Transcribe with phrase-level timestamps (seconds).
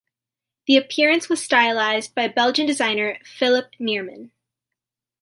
[0.65, 4.31] The appearance was stylised by Belgian designer Philippe Neerman.